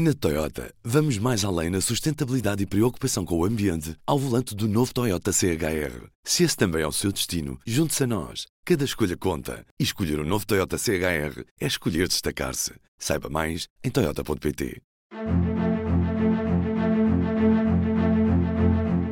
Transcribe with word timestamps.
Na 0.00 0.14
Toyota, 0.14 0.72
vamos 0.84 1.18
mais 1.18 1.44
além 1.44 1.70
na 1.70 1.80
sustentabilidade 1.80 2.62
e 2.62 2.66
preocupação 2.66 3.24
com 3.24 3.36
o 3.36 3.44
ambiente 3.44 3.96
ao 4.06 4.16
volante 4.16 4.54
do 4.54 4.68
novo 4.68 4.94
Toyota 4.94 5.32
CHR. 5.32 6.06
Se 6.22 6.44
esse 6.44 6.56
também 6.56 6.82
é 6.82 6.86
o 6.86 6.92
seu 6.92 7.10
destino, 7.10 7.58
junte-se 7.66 8.04
a 8.04 8.06
nós. 8.06 8.46
Cada 8.64 8.84
escolha 8.84 9.16
conta. 9.16 9.66
E 9.76 9.82
escolher 9.82 10.20
o 10.20 10.22
um 10.22 10.24
novo 10.24 10.46
Toyota 10.46 10.78
CHR 10.78 11.42
é 11.60 11.66
escolher 11.66 12.06
destacar-se. 12.06 12.74
Saiba 12.96 13.28
mais 13.28 13.66
em 13.82 13.90
Toyota.pt. 13.90 14.80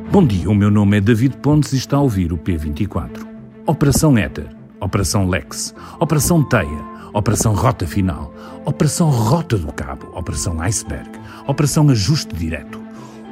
Bom 0.09 0.25
dia, 0.25 0.49
o 0.49 0.55
meu 0.55 0.71
nome 0.71 0.99
é 0.99 1.01
David 1.01 1.35
Pontes 1.39 1.73
e 1.73 1.77
está 1.79 1.97
a 1.97 2.01
ouvir 2.01 2.31
o 2.31 2.37
P24. 2.37 3.27
Operação 3.67 4.17
Éter, 4.17 4.55
Operação 4.79 5.27
Lex, 5.27 5.75
Operação 5.99 6.47
Teia. 6.47 6.96
Operação 7.17 7.55
Rota 7.55 7.87
Final, 7.87 8.31
Operação 8.63 9.09
Rota 9.09 9.57
do 9.57 9.73
Cabo, 9.73 10.05
Operação 10.15 10.61
Iceberg, 10.61 11.09
Operação 11.47 11.89
Ajuste 11.89 12.35
Direto. 12.35 12.79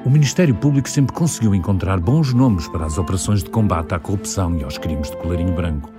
O 0.03 0.09
Ministério 0.09 0.55
Público 0.55 0.89
sempre 0.89 1.13
conseguiu 1.13 1.53
encontrar 1.53 1.99
bons 1.99 2.33
nomes 2.33 2.67
para 2.67 2.83
as 2.83 2.97
operações 2.97 3.43
de 3.43 3.51
combate 3.51 3.93
à 3.93 3.99
corrupção 3.99 4.57
e 4.57 4.63
aos 4.63 4.79
crimes 4.79 5.11
de 5.11 5.17
colarinho 5.17 5.53
branco. 5.53 5.91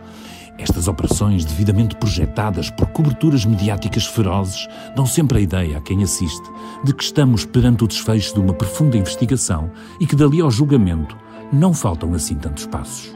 Estas 0.58 0.88
operações, 0.88 1.44
devidamente 1.44 1.94
projetadas 1.94 2.70
por 2.70 2.88
coberturas 2.88 3.44
mediáticas 3.44 4.04
ferozes, 4.04 4.66
dão 4.96 5.06
sempre 5.06 5.38
a 5.38 5.42
ideia 5.42 5.78
a 5.78 5.80
quem 5.80 6.02
assiste 6.02 6.50
de 6.82 6.92
que 6.92 7.04
estamos 7.04 7.44
perante 7.44 7.84
o 7.84 7.86
desfecho 7.86 8.34
de 8.34 8.40
uma 8.40 8.52
profunda 8.52 8.96
investigação 8.96 9.70
e 10.00 10.08
que 10.08 10.16
dali 10.16 10.40
ao 10.40 10.50
julgamento 10.50 11.16
não 11.52 11.72
faltam 11.72 12.12
assim 12.14 12.34
tantos 12.34 12.66
passos. 12.66 13.15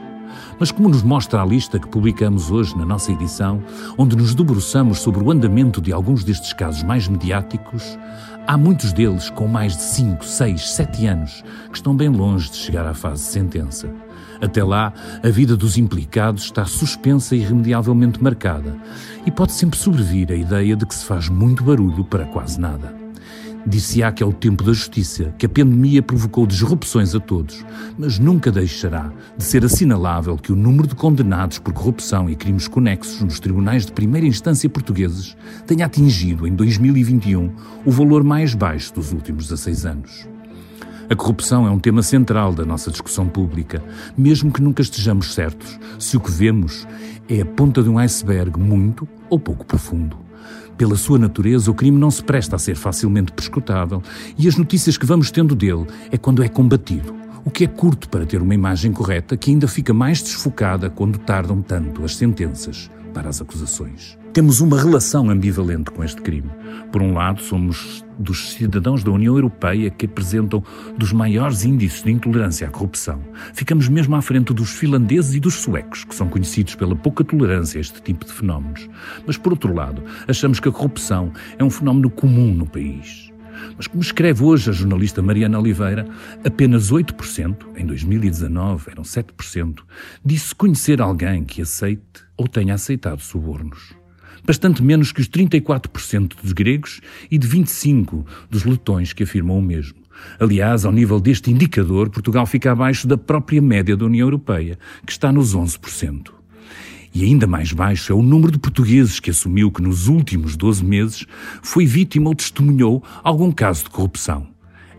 Mas 0.61 0.71
como 0.71 0.89
nos 0.89 1.01
mostra 1.01 1.41
a 1.41 1.45
lista 1.45 1.79
que 1.79 1.87
publicamos 1.87 2.51
hoje 2.51 2.77
na 2.77 2.85
nossa 2.85 3.11
edição, 3.11 3.63
onde 3.97 4.15
nos 4.15 4.35
debruçamos 4.35 4.99
sobre 4.99 5.23
o 5.23 5.31
andamento 5.31 5.81
de 5.81 5.91
alguns 5.91 6.23
destes 6.23 6.53
casos 6.53 6.83
mais 6.83 7.07
mediáticos, 7.07 7.97
há 8.45 8.55
muitos 8.55 8.93
deles 8.93 9.31
com 9.31 9.47
mais 9.47 9.75
de 9.75 9.81
5, 9.81 10.23
6, 10.23 10.73
7 10.75 11.07
anos 11.07 11.43
que 11.71 11.77
estão 11.77 11.95
bem 11.95 12.09
longe 12.09 12.51
de 12.51 12.57
chegar 12.57 12.85
à 12.85 12.93
fase 12.93 13.23
de 13.23 13.29
sentença. 13.29 13.89
Até 14.39 14.63
lá, 14.63 14.93
a 15.23 15.29
vida 15.29 15.57
dos 15.57 15.79
implicados 15.79 16.43
está 16.43 16.63
suspensa 16.63 17.35
e 17.35 17.39
irremediavelmente 17.39 18.21
marcada, 18.21 18.77
e 19.25 19.31
pode 19.31 19.53
sempre 19.53 19.79
sobrevir 19.79 20.31
a 20.31 20.35
ideia 20.35 20.75
de 20.75 20.85
que 20.85 20.93
se 20.93 21.05
faz 21.05 21.27
muito 21.27 21.63
barulho 21.63 22.05
para 22.05 22.25
quase 22.25 22.61
nada. 22.61 23.00
Dir-se-á 23.65 24.11
que 24.11 24.23
é 24.23 24.25
o 24.25 24.33
tempo 24.33 24.63
da 24.63 24.73
justiça, 24.73 25.33
que 25.37 25.45
a 25.45 25.49
pandemia 25.49 26.01
provocou 26.01 26.47
disrupções 26.47 27.13
a 27.13 27.19
todos, 27.19 27.63
mas 27.97 28.17
nunca 28.17 28.51
deixará 28.51 29.11
de 29.37 29.43
ser 29.43 29.63
assinalável 29.63 30.35
que 30.35 30.51
o 30.51 30.55
número 30.55 30.87
de 30.87 30.95
condenados 30.95 31.59
por 31.59 31.71
corrupção 31.71 32.29
e 32.29 32.35
crimes 32.35 32.67
conexos 32.67 33.21
nos 33.21 33.39
tribunais 33.39 33.85
de 33.85 33.91
primeira 33.91 34.25
instância 34.25 34.69
portugueses 34.69 35.37
tenha 35.67 35.85
atingido 35.85 36.47
em 36.47 36.55
2021 36.55 37.51
o 37.85 37.91
valor 37.91 38.23
mais 38.23 38.55
baixo 38.55 38.93
dos 38.95 39.11
últimos 39.11 39.47
16 39.47 39.85
anos. 39.85 40.27
A 41.09 41.15
corrupção 41.15 41.67
é 41.67 41.69
um 41.69 41.77
tema 41.77 42.01
central 42.01 42.53
da 42.53 42.65
nossa 42.65 42.89
discussão 42.89 43.27
pública, 43.27 43.83
mesmo 44.17 44.51
que 44.51 44.61
nunca 44.61 44.81
estejamos 44.81 45.33
certos 45.33 45.77
se 45.99 46.17
o 46.17 46.21
que 46.21 46.31
vemos 46.31 46.87
é 47.27 47.41
a 47.41 47.45
ponta 47.45 47.83
de 47.83 47.89
um 47.89 47.99
iceberg 47.99 48.57
muito 48.57 49.07
ou 49.29 49.37
pouco 49.37 49.65
profundo. 49.65 50.30
Pela 50.77 50.95
sua 50.95 51.19
natureza, 51.19 51.69
o 51.69 51.73
crime 51.73 51.97
não 51.97 52.09
se 52.09 52.23
presta 52.23 52.55
a 52.55 52.59
ser 52.59 52.75
facilmente 52.75 53.31
prescrutável 53.31 54.01
e 54.37 54.47
as 54.47 54.55
notícias 54.55 54.97
que 54.97 55.05
vamos 55.05 55.31
tendo 55.31 55.55
dele 55.55 55.85
é 56.11 56.17
quando 56.17 56.43
é 56.43 56.47
combatido. 56.47 57.15
O 57.43 57.49
que 57.49 57.63
é 57.63 57.67
curto 57.67 58.07
para 58.09 58.25
ter 58.25 58.41
uma 58.41 58.53
imagem 58.53 58.91
correta, 58.91 59.35
que 59.35 59.49
ainda 59.49 59.67
fica 59.67 59.93
mais 59.93 60.21
desfocada 60.21 60.89
quando 60.89 61.17
tardam 61.17 61.61
tanto 61.61 62.03
as 62.03 62.15
sentenças 62.15 62.89
para 63.13 63.29
as 63.29 63.41
acusações. 63.41 64.17
Temos 64.33 64.61
uma 64.61 64.79
relação 64.79 65.29
ambivalente 65.29 65.91
com 65.91 66.03
este 66.03 66.21
crime. 66.21 66.49
Por 66.91 67.01
um 67.01 67.13
lado, 67.13 67.41
somos 67.41 68.05
dos 68.17 68.53
cidadãos 68.53 69.03
da 69.03 69.11
União 69.11 69.35
Europeia 69.35 69.89
que 69.89 70.05
apresentam 70.05 70.63
dos 70.97 71.11
maiores 71.11 71.65
índices 71.65 72.01
de 72.01 72.11
intolerância 72.11 72.67
à 72.67 72.71
corrupção. 72.71 73.21
Ficamos 73.53 73.89
mesmo 73.89 74.15
à 74.15 74.21
frente 74.21 74.53
dos 74.53 74.71
finlandeses 74.71 75.35
e 75.35 75.39
dos 75.39 75.55
suecos, 75.55 76.03
que 76.05 76.15
são 76.15 76.29
conhecidos 76.29 76.75
pela 76.75 76.95
pouca 76.95 77.23
tolerância 77.23 77.77
a 77.77 77.81
este 77.81 78.01
tipo 78.01 78.25
de 78.25 78.31
fenómenos. 78.31 78.89
Mas, 79.25 79.37
por 79.37 79.51
outro 79.51 79.73
lado, 79.73 80.03
achamos 80.27 80.59
que 80.59 80.69
a 80.69 80.71
corrupção 80.71 81.31
é 81.57 81.63
um 81.63 81.69
fenómeno 81.69 82.09
comum 82.09 82.53
no 82.53 82.65
país. 82.65 83.31
Mas, 83.75 83.87
como 83.87 84.01
escreve 84.01 84.43
hoje 84.43 84.69
a 84.69 84.73
jornalista 84.73 85.21
Mariana 85.21 85.59
Oliveira, 85.59 86.07
apenas 86.45 86.91
8%, 86.91 87.57
em 87.75 87.85
2019 87.85 88.91
eram 88.91 89.03
7%, 89.03 89.79
disse 90.23 90.55
conhecer 90.55 91.01
alguém 91.01 91.43
que 91.43 91.61
aceite 91.61 92.23
ou 92.41 92.47
tenha 92.47 92.73
aceitado 92.73 93.21
subornos 93.21 94.01
bastante 94.43 94.81
menos 94.81 95.11
que 95.11 95.21
os 95.21 95.29
34% 95.29 96.33
dos 96.41 96.51
gregos 96.51 96.99
e 97.29 97.37
de 97.37 97.47
25% 97.47 98.25
dos 98.49 98.63
letões 98.63 99.13
que 99.13 99.21
afirmam 99.21 99.59
o 99.59 99.61
mesmo. 99.61 99.99
Aliás, 100.39 100.83
ao 100.83 100.91
nível 100.91 101.19
deste 101.19 101.51
indicador, 101.51 102.09
Portugal 102.09 102.45
fica 102.47 102.71
abaixo 102.71 103.07
da 103.07 103.17
própria 103.17 103.61
média 103.61 103.95
da 103.95 104.05
União 104.05 104.25
Europeia, 104.25 104.77
que 105.05 105.11
está 105.11 105.31
nos 105.31 105.55
11%. 105.55 106.31
E 107.13 107.23
ainda 107.23 107.45
mais 107.45 107.71
baixo 107.71 108.11
é 108.11 108.15
o 108.15 108.21
número 108.21 108.51
de 108.51 108.59
portugueses 108.59 109.19
que 109.19 109.29
assumiu 109.29 109.71
que 109.71 109.81
nos 109.81 110.07
últimos 110.07 110.55
12 110.55 110.83
meses 110.83 111.25
foi 111.61 111.85
vítima 111.85 112.29
ou 112.29 112.35
testemunhou 112.35 113.03
algum 113.23 113.51
caso 113.51 113.83
de 113.83 113.89
corrupção. 113.89 114.50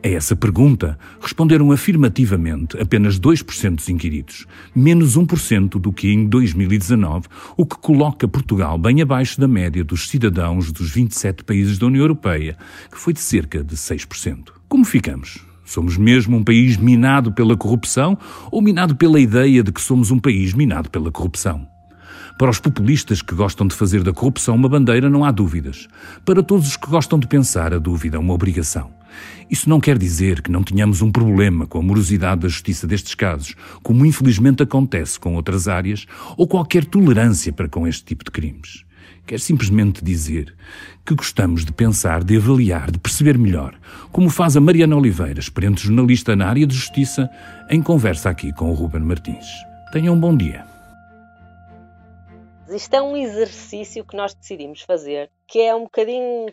A 0.04 0.08
essa 0.08 0.34
pergunta 0.34 0.98
responderam 1.20 1.70
afirmativamente 1.70 2.76
apenas 2.76 3.20
2% 3.20 3.76
dos 3.76 3.88
inquiridos, 3.88 4.46
menos 4.74 5.16
1% 5.16 5.80
do 5.80 5.92
que 5.92 6.12
em 6.12 6.26
2019, 6.26 7.28
o 7.56 7.64
que 7.64 7.76
coloca 7.76 8.26
Portugal 8.26 8.76
bem 8.76 9.00
abaixo 9.00 9.40
da 9.40 9.46
média 9.46 9.84
dos 9.84 10.08
cidadãos 10.08 10.72
dos 10.72 10.90
27 10.90 11.44
países 11.44 11.78
da 11.78 11.86
União 11.86 12.02
Europeia, 12.02 12.56
que 12.90 12.98
foi 12.98 13.12
de 13.12 13.20
cerca 13.20 13.62
de 13.62 13.76
6%. 13.76 14.48
Como 14.68 14.84
ficamos? 14.84 15.46
Somos 15.64 15.96
mesmo 15.96 16.36
um 16.36 16.42
país 16.42 16.76
minado 16.76 17.30
pela 17.30 17.56
corrupção 17.56 18.18
ou 18.50 18.60
minado 18.60 18.96
pela 18.96 19.20
ideia 19.20 19.62
de 19.62 19.70
que 19.70 19.80
somos 19.80 20.10
um 20.10 20.18
país 20.18 20.52
minado 20.52 20.90
pela 20.90 21.12
corrupção? 21.12 21.64
Para 22.36 22.50
os 22.50 22.58
populistas 22.58 23.22
que 23.22 23.36
gostam 23.36 23.68
de 23.68 23.74
fazer 23.76 24.02
da 24.02 24.12
corrupção 24.12 24.56
uma 24.56 24.68
bandeira, 24.68 25.08
não 25.08 25.24
há 25.24 25.30
dúvidas. 25.30 25.86
Para 26.24 26.42
todos 26.42 26.66
os 26.66 26.76
que 26.76 26.88
gostam 26.88 27.20
de 27.20 27.28
pensar, 27.28 27.72
a 27.72 27.78
dúvida 27.78 28.16
é 28.16 28.20
uma 28.20 28.34
obrigação. 28.34 28.90
Isso 29.50 29.68
não 29.68 29.80
quer 29.80 29.98
dizer 29.98 30.42
que 30.42 30.50
não 30.50 30.62
tenhamos 30.62 31.02
um 31.02 31.10
problema 31.10 31.66
com 31.66 31.78
a 31.78 31.82
morosidade 31.82 32.42
da 32.42 32.48
justiça 32.48 32.86
destes 32.86 33.14
casos, 33.14 33.54
como 33.82 34.06
infelizmente 34.06 34.62
acontece 34.62 35.18
com 35.18 35.34
outras 35.34 35.68
áreas, 35.68 36.06
ou 36.36 36.46
qualquer 36.46 36.84
tolerância 36.84 37.52
para 37.52 37.68
com 37.68 37.86
este 37.86 38.04
tipo 38.04 38.24
de 38.24 38.30
crimes. 38.30 38.84
Quer 39.26 39.38
simplesmente 39.38 40.04
dizer 40.04 40.54
que 41.04 41.14
gostamos 41.14 41.64
de 41.64 41.72
pensar, 41.72 42.24
de 42.24 42.36
avaliar, 42.36 42.90
de 42.90 42.98
perceber 42.98 43.38
melhor, 43.38 43.74
como 44.10 44.28
faz 44.28 44.56
a 44.56 44.60
Mariana 44.60 44.96
Oliveira, 44.96 45.38
experiente 45.38 45.82
jornalista 45.82 46.34
na 46.34 46.48
área 46.48 46.66
de 46.66 46.74
justiça, 46.74 47.30
em 47.70 47.80
conversa 47.80 48.30
aqui 48.30 48.52
com 48.52 48.70
o 48.70 48.74
Ruben 48.74 49.02
Martins. 49.02 49.46
Tenham 49.92 50.14
um 50.14 50.20
bom 50.20 50.36
dia. 50.36 50.64
Isto 52.68 52.94
é 52.94 53.02
um 53.02 53.16
exercício 53.16 54.04
que 54.04 54.16
nós 54.16 54.34
decidimos 54.34 54.82
fazer, 54.82 55.30
que 55.46 55.60
é 55.60 55.74
um 55.74 55.82
bocadinho 55.82 56.46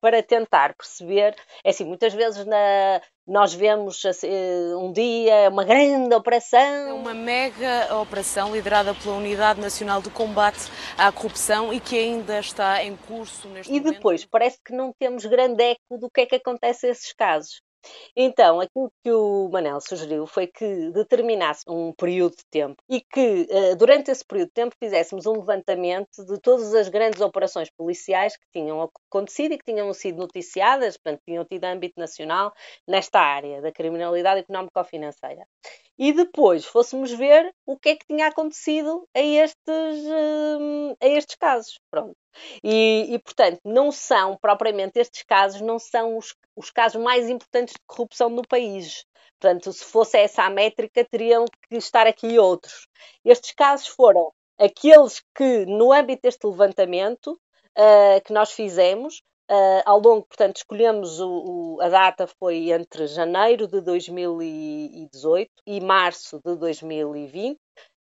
para 0.00 0.22
tentar 0.22 0.74
perceber, 0.74 1.34
é 1.64 1.70
assim, 1.70 1.84
muitas 1.84 2.12
vezes 2.14 2.44
na, 2.44 3.00
nós 3.26 3.52
vemos 3.52 4.04
assim, 4.06 4.28
um 4.76 4.90
dia 4.92 5.50
uma 5.50 5.64
grande 5.64 6.14
operação. 6.14 6.58
É 6.58 6.92
uma 6.92 7.14
mega 7.14 7.94
operação 8.00 8.54
liderada 8.54 8.94
pela 8.94 9.16
Unidade 9.16 9.60
Nacional 9.60 10.00
de 10.00 10.10
Combate 10.10 10.70
à 10.96 11.12
Corrupção 11.12 11.72
e 11.72 11.78
que 11.78 11.98
ainda 11.98 12.38
está 12.38 12.82
em 12.82 12.96
curso 12.96 13.48
neste 13.48 13.70
e 13.70 13.78
momento. 13.78 13.92
E 13.92 13.94
depois 13.94 14.24
parece 14.24 14.58
que 14.64 14.72
não 14.72 14.92
temos 14.98 15.26
grande 15.26 15.62
eco 15.62 15.98
do 15.98 16.10
que 16.10 16.22
é 16.22 16.26
que 16.26 16.36
acontece 16.36 16.86
a 16.86 16.90
esses 16.90 17.12
casos. 17.12 17.60
Então, 18.16 18.60
aquilo 18.60 18.90
que 19.02 19.10
o 19.12 19.48
Manel 19.50 19.80
sugeriu 19.80 20.26
foi 20.26 20.46
que 20.46 20.90
determinasse 20.90 21.64
um 21.68 21.92
período 21.92 22.36
de 22.36 22.44
tempo 22.50 22.82
e 22.88 23.00
que, 23.00 23.46
eh, 23.50 23.74
durante 23.76 24.10
esse 24.10 24.24
período 24.24 24.48
de 24.48 24.54
tempo, 24.54 24.74
fizéssemos 24.78 25.26
um 25.26 25.32
levantamento 25.32 26.24
de 26.26 26.38
todas 26.40 26.74
as 26.74 26.88
grandes 26.88 27.20
operações 27.20 27.70
policiais 27.70 28.36
que 28.36 28.46
tinham 28.52 28.82
acontecido 29.08 29.54
e 29.54 29.58
que 29.58 29.64
tinham 29.64 29.92
sido 29.92 30.18
noticiadas, 30.18 30.96
portanto, 30.96 31.22
tinham 31.26 31.44
tido 31.44 31.64
âmbito 31.64 31.98
nacional 31.98 32.52
nesta 32.86 33.20
área 33.20 33.60
da 33.62 33.72
criminalidade 33.72 34.40
económico-financeira. 34.40 35.46
E 35.98 36.12
depois 36.12 36.64
fôssemos 36.64 37.10
ver 37.12 37.52
o 37.66 37.76
que 37.78 37.90
é 37.90 37.96
que 37.96 38.06
tinha 38.06 38.28
acontecido 38.28 39.08
a 39.14 39.20
estes, 39.20 40.06
eh, 40.06 40.96
a 41.00 41.08
estes 41.08 41.36
casos. 41.36 41.78
Pronto. 41.90 42.16
E, 42.62 43.14
e, 43.14 43.18
portanto, 43.18 43.60
não 43.64 43.90
são, 43.90 44.36
propriamente, 44.36 44.98
estes 44.98 45.22
casos 45.22 45.60
não 45.60 45.78
são 45.78 46.16
os, 46.16 46.34
os 46.56 46.70
casos 46.70 47.00
mais 47.02 47.28
importantes 47.28 47.74
de 47.74 47.86
corrupção 47.86 48.28
no 48.28 48.46
país. 48.46 49.04
Portanto, 49.40 49.72
se 49.72 49.84
fosse 49.84 50.18
essa 50.18 50.42
a 50.42 50.50
métrica, 50.50 51.04
teriam 51.04 51.44
que 51.68 51.76
estar 51.76 52.06
aqui 52.06 52.38
outros. 52.38 52.88
Estes 53.24 53.52
casos 53.52 53.86
foram 53.88 54.32
aqueles 54.58 55.22
que, 55.34 55.64
no 55.66 55.92
âmbito 55.92 56.22
deste 56.22 56.46
levantamento 56.46 57.32
uh, 57.32 58.20
que 58.24 58.32
nós 58.32 58.50
fizemos, 58.50 59.22
uh, 59.50 59.82
ao 59.84 60.00
longo, 60.00 60.26
portanto, 60.26 60.56
escolhemos 60.56 61.20
o, 61.20 61.76
o, 61.76 61.80
a 61.80 61.88
data 61.88 62.26
foi 62.26 62.72
entre 62.72 63.06
janeiro 63.06 63.68
de 63.68 63.80
2018 63.80 65.50
e 65.66 65.80
março 65.80 66.40
de 66.44 66.56
2020, 66.56 67.58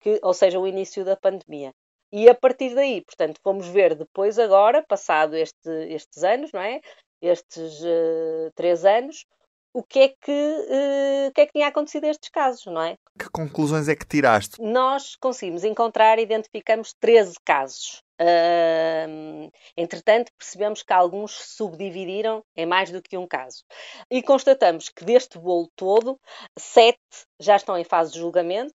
que, 0.00 0.18
ou 0.22 0.32
seja, 0.32 0.58
o 0.58 0.66
início 0.66 1.04
da 1.04 1.16
pandemia. 1.16 1.72
E 2.12 2.28
a 2.28 2.34
partir 2.34 2.74
daí, 2.74 3.02
portanto, 3.02 3.38
fomos 3.42 3.68
ver 3.68 3.94
depois 3.94 4.38
agora, 4.38 4.82
passado 4.86 5.36
este, 5.36 5.70
estes 5.88 6.24
anos, 6.24 6.50
não 6.52 6.60
é? 6.60 6.80
estes 7.20 7.80
uh, 7.80 8.50
três 8.54 8.84
anos, 8.84 9.24
o 9.72 9.82
que 9.82 9.98
é 10.00 10.08
que, 10.08 10.32
uh, 10.32 11.28
o 11.28 11.32
que 11.32 11.40
é 11.40 11.46
que 11.46 11.52
tinha 11.52 11.68
acontecido 11.68 12.04
a 12.04 12.08
estes 12.08 12.30
casos, 12.30 12.66
não 12.66 12.82
é? 12.82 12.96
Que 13.18 13.28
conclusões 13.30 13.88
é 13.88 13.94
que 13.94 14.06
tiraste? 14.06 14.60
Nós 14.60 15.16
conseguimos 15.16 15.64
encontrar 15.64 16.18
e 16.18 16.22
identificamos 16.22 16.94
13 17.00 17.34
casos. 17.44 18.02
Uh, 18.20 19.50
entretanto, 19.76 20.32
percebemos 20.36 20.82
que 20.82 20.92
alguns 20.92 21.32
se 21.32 21.56
subdividiram 21.56 22.42
em 22.56 22.66
mais 22.66 22.90
do 22.90 23.02
que 23.02 23.16
um 23.16 23.26
caso. 23.26 23.64
E 24.10 24.22
constatamos 24.22 24.88
que 24.88 25.04
deste 25.04 25.38
bolo 25.38 25.68
todo, 25.76 26.18
sete 26.58 26.98
já 27.40 27.56
estão 27.56 27.78
em 27.78 27.84
fase 27.84 28.12
de 28.12 28.18
julgamento, 28.18 28.74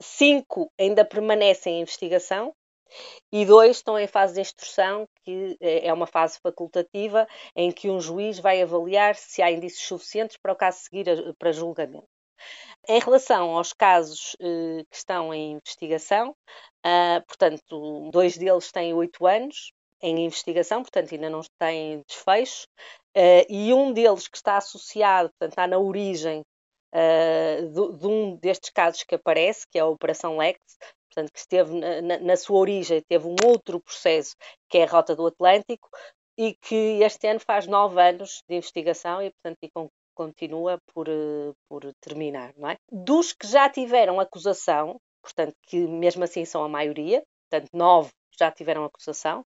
cinco 0.00 0.70
ainda 0.78 1.04
permanecem 1.04 1.76
em 1.76 1.80
investigação 1.82 2.52
e 3.32 3.44
dois 3.44 3.76
estão 3.78 3.98
em 3.98 4.06
fase 4.06 4.34
de 4.34 4.40
instrução, 4.40 5.08
que 5.24 5.56
é, 5.60 5.88
é 5.88 5.92
uma 5.92 6.06
fase 6.06 6.38
facultativa, 6.40 7.26
em 7.56 7.70
que 7.70 7.90
um 7.90 8.00
juiz 8.00 8.38
vai 8.38 8.62
avaliar 8.62 9.14
se 9.14 9.42
há 9.42 9.50
indícios 9.50 9.86
suficientes 9.86 10.36
para 10.36 10.52
o 10.52 10.56
caso 10.56 10.80
seguir 10.80 11.08
a, 11.08 11.34
para 11.38 11.52
julgamento. 11.52 12.08
Em 12.88 12.98
relação 12.98 13.56
aos 13.56 13.72
casos 13.72 14.36
eh, 14.40 14.84
que 14.90 14.96
estão 14.96 15.32
em 15.32 15.52
investigação, 15.52 16.30
uh, 16.84 17.24
portanto, 17.28 18.10
dois 18.10 18.36
deles 18.36 18.72
têm 18.72 18.92
oito 18.92 19.24
anos 19.24 19.72
em 20.02 20.24
investigação, 20.24 20.82
portanto, 20.82 21.14
ainda 21.14 21.30
não 21.30 21.42
têm 21.58 22.02
desfecho, 22.08 22.66
uh, 23.16 23.46
e 23.48 23.72
um 23.72 23.92
deles 23.92 24.26
que 24.26 24.36
está 24.36 24.56
associado, 24.56 25.30
portanto, 25.30 25.52
está 25.52 25.66
na 25.68 25.78
origem 25.78 26.42
uh, 26.92 27.96
de, 27.96 28.06
um 28.06 28.36
destes 28.36 28.70
casos 28.70 29.04
que 29.04 29.14
aparece, 29.14 29.64
que 29.70 29.78
é 29.78 29.82
a 29.82 29.86
Operação 29.86 30.38
Lex, 30.38 30.58
portanto, 31.12 31.32
que 31.32 31.38
esteve 31.38 31.74
na, 31.78 32.18
na, 32.18 32.36
sua 32.36 32.58
origem, 32.58 33.02
teve 33.08 33.26
um 33.26 33.36
outro 33.44 33.80
processo, 33.80 34.34
que 34.68 34.78
é 34.78 34.84
a 34.84 34.86
Rota 34.86 35.14
do 35.14 35.26
Atlântico, 35.26 35.88
e 36.38 36.54
que 36.54 37.02
este 37.02 37.26
ano 37.28 37.40
faz 37.40 37.66
nove 37.66 38.00
anos 38.00 38.42
de 38.48 38.56
investigação 38.56 39.22
e, 39.22 39.30
portanto, 39.30 39.58
e 39.62 39.70
com, 39.70 39.88
continua 40.14 40.78
por, 40.94 41.08
eh, 41.08 41.52
por 41.68 41.82
terminar, 42.00 42.54
não 42.56 42.70
é? 42.70 42.76
Dos 42.90 43.32
que 43.32 43.46
já 43.46 43.68
tiveram 43.68 44.18
acusação, 44.18 44.98
portanto, 45.22 45.54
que 45.68 45.76
mesmo 45.86 46.24
assim 46.24 46.44
são 46.44 46.64
a 46.64 46.68
maioria, 46.68 47.22
portanto, 47.50 47.68
nove 47.74 48.10
já 48.38 48.50
tiveram 48.50 48.84
acusação. 48.84 49.44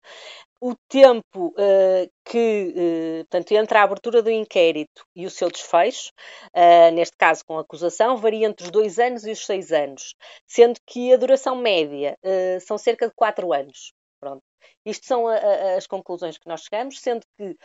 O 0.61 0.75
tempo 0.87 1.47
uh, 1.47 2.09
que, 2.23 2.73
uh, 2.73 3.25
portanto, 3.25 3.51
entre 3.51 3.77
a 3.77 3.83
abertura 3.83 4.21
do 4.21 4.31
inquérito 4.31 5.05
e 5.15 5.25
o 5.25 5.29
seu 5.29 5.51
desfecho, 5.51 6.11
uh, 6.55 6.91
neste 6.93 7.17
caso 7.17 7.43
com 7.45 7.57
acusação, 7.57 8.15
varia 8.15 8.47
entre 8.47 8.63
os 8.65 8.71
dois 8.71 8.97
anos 8.97 9.25
e 9.25 9.31
os 9.31 9.45
seis 9.45 9.71
anos, 9.71 10.15
sendo 10.47 10.79
que 10.85 11.13
a 11.13 11.17
duração 11.17 11.55
média 11.55 12.17
são 12.61 12.77
cerca 12.77 13.07
de 13.07 13.13
quatro 13.13 13.51
anos. 13.51 13.91
Pronto. 14.21 14.41
Isto 14.85 15.05
são 15.05 15.27
a, 15.27 15.35
a, 15.35 15.75
as 15.75 15.85
conclusões 15.85 16.37
que 16.37 16.47
nós 16.47 16.61
chegamos, 16.61 17.01
sendo 17.01 17.25
que 17.37 17.57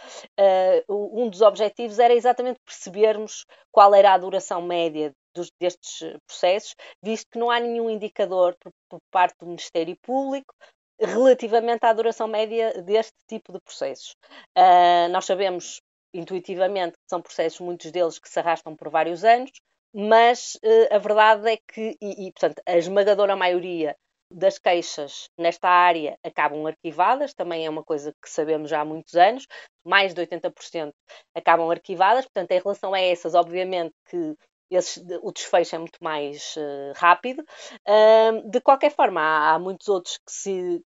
um 0.89 1.29
dos 1.29 1.41
objetivos 1.41 2.01
era 2.01 2.13
exatamente 2.13 2.59
percebermos 2.65 3.45
qual 3.71 3.95
era 3.95 4.13
a 4.13 4.19
duração 4.19 4.61
média 4.63 5.13
dos, 5.33 5.53
destes 5.61 6.01
processos, 6.27 6.75
visto 7.01 7.29
que 7.31 7.39
não 7.39 7.51
há 7.51 7.61
nenhum 7.61 7.89
indicador 7.89 8.57
por, 8.61 8.73
por 8.89 8.99
parte 9.11 9.37
do 9.39 9.47
Ministério 9.47 9.97
Público 10.03 10.53
relativamente 11.01 11.85
à 11.85 11.93
duração 11.93 12.27
média 12.27 12.83
deste 12.83 13.17
tipo 13.27 13.53
de 13.53 13.61
processos. 13.61 14.15
Uh, 14.57 15.09
nós 15.11 15.25
sabemos 15.25 15.81
intuitivamente 16.13 16.93
que 16.93 17.09
são 17.09 17.21
processos, 17.21 17.61
muitos 17.61 17.91
deles, 17.91 18.19
que 18.19 18.29
se 18.29 18.39
arrastam 18.39 18.75
por 18.75 18.89
vários 18.89 19.25
anos, 19.25 19.51
mas 19.95 20.55
uh, 20.57 20.95
a 20.95 20.99
verdade 20.99 21.51
é 21.51 21.57
que, 21.57 21.97
e, 22.01 22.27
e, 22.27 22.33
portanto, 22.33 22.61
a 22.67 22.77
esmagadora 22.77 23.37
maioria 23.37 23.97
das 24.31 24.59
queixas 24.59 25.31
nesta 25.39 25.69
área 25.69 26.19
acabam 26.23 26.67
arquivadas, 26.67 27.33
também 27.33 27.65
é 27.65 27.71
uma 27.71 27.83
coisa 27.83 28.13
que 28.23 28.29
sabemos 28.29 28.69
já 28.69 28.81
há 28.81 28.85
muitos 28.85 29.15
anos, 29.15 29.47
mais 29.85 30.13
de 30.13 30.21
80% 30.21 30.93
acabam 31.35 31.71
arquivadas, 31.71 32.27
portanto, 32.27 32.51
em 32.53 32.61
relação 32.61 32.93
a 32.93 33.01
essas, 33.01 33.35
obviamente 33.35 33.95
que 34.11 34.37
esse, 34.71 35.01
o 35.23 35.33
desfecho 35.33 35.77
é 35.77 35.79
muito 35.79 35.99
mais 36.03 36.55
uh, 36.57 36.93
rápido. 36.97 37.43
Uh, 37.87 38.51
de 38.51 38.61
qualquer 38.61 38.91
forma, 38.95 39.21
há, 39.21 39.55
há 39.55 39.59
muitos 39.59 39.89
outros 39.89 40.19
que 40.19 40.33
se 40.33 40.85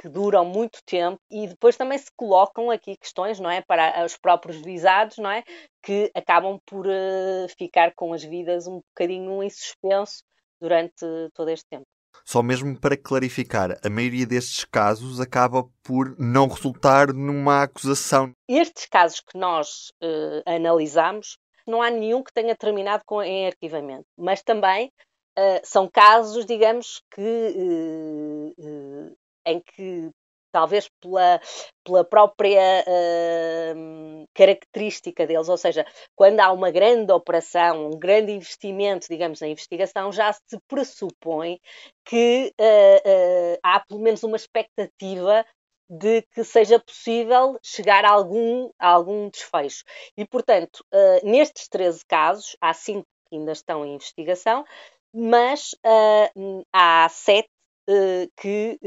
que 0.00 0.08
duram 0.08 0.46
muito 0.46 0.82
tempo 0.86 1.20
e 1.30 1.46
depois 1.46 1.76
também 1.76 1.98
se 1.98 2.10
colocam 2.16 2.70
aqui 2.70 2.96
questões, 2.96 3.38
não 3.38 3.50
é, 3.50 3.60
para 3.60 4.02
os 4.02 4.16
próprios 4.16 4.56
visados, 4.62 5.18
não 5.18 5.30
é, 5.30 5.44
que 5.82 6.10
acabam 6.14 6.58
por 6.64 6.86
uh, 6.86 7.48
ficar 7.58 7.92
com 7.94 8.14
as 8.14 8.24
vidas 8.24 8.66
um 8.66 8.76
bocadinho 8.76 9.42
em 9.42 9.50
suspenso 9.50 10.24
durante 10.58 11.04
todo 11.34 11.50
este 11.50 11.66
tempo. 11.68 11.84
Só 12.24 12.42
mesmo 12.42 12.78
para 12.78 12.96
clarificar, 12.96 13.78
a 13.84 13.90
maioria 13.90 14.26
destes 14.26 14.64
casos 14.64 15.20
acaba 15.20 15.64
por 15.82 16.16
não 16.18 16.48
resultar 16.48 17.12
numa 17.12 17.62
acusação. 17.62 18.32
Estes 18.48 18.86
casos 18.86 19.20
que 19.20 19.38
nós 19.38 19.90
uh, 20.02 20.42
analisamos 20.46 21.38
não 21.70 21.82
há 21.82 21.90
nenhum 21.90 22.22
que 22.22 22.32
tenha 22.32 22.56
terminado 22.56 23.02
com, 23.06 23.22
em 23.22 23.46
arquivamento, 23.46 24.06
mas 24.16 24.42
também 24.42 24.92
uh, 25.38 25.60
são 25.64 25.88
casos, 25.88 26.44
digamos, 26.44 27.02
que 27.14 27.20
uh, 27.20 28.54
uh, 28.58 29.16
em 29.46 29.60
que 29.60 30.10
talvez 30.52 30.88
pela, 31.00 31.40
pela 31.84 32.04
própria 32.04 32.84
uh, 32.86 34.26
característica 34.34 35.26
deles, 35.26 35.48
ou 35.48 35.56
seja, 35.56 35.86
quando 36.14 36.40
há 36.40 36.52
uma 36.52 36.70
grande 36.70 37.12
operação, 37.12 37.86
um 37.86 37.98
grande 37.98 38.32
investimento, 38.32 39.06
digamos, 39.08 39.40
na 39.40 39.48
investigação, 39.48 40.12
já 40.12 40.32
se 40.32 40.58
pressupõe 40.68 41.60
que 42.04 42.52
uh, 42.60 43.54
uh, 43.54 43.58
há 43.62 43.80
pelo 43.80 44.00
menos 44.00 44.22
uma 44.22 44.36
expectativa 44.36 45.44
de 45.90 46.22
que 46.32 46.44
seja 46.44 46.78
possível 46.78 47.58
chegar 47.60 48.04
a 48.04 48.10
algum, 48.10 48.70
a 48.78 48.88
algum 48.88 49.28
desfecho. 49.28 49.84
E, 50.16 50.24
portanto, 50.24 50.84
uh, 50.94 51.28
nestes 51.28 51.68
13 51.68 52.04
casos, 52.06 52.56
há 52.60 52.72
5 52.72 53.04
que 53.28 53.36
ainda 53.36 53.50
estão 53.52 53.84
em 53.84 53.94
investigação, 53.94 54.64
mas 55.12 55.72
uh, 55.84 56.64
há 56.72 57.08
7 57.08 57.48
uh, 57.88 57.92
eh, 57.92 58.28
que, 58.36 58.78